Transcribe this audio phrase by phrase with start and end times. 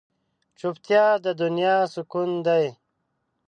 [0.59, 2.65] چوپتیا، د دنیا سکون دی.